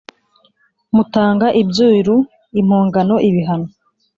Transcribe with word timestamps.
mutanga 0.95 1.47
ibyiru 1.61 2.17
(impongano, 2.59 3.15
ibihano). 3.29 3.67